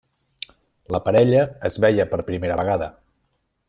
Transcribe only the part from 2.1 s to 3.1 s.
per primera vegada.